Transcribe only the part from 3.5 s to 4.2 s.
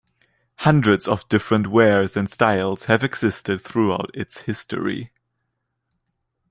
throughout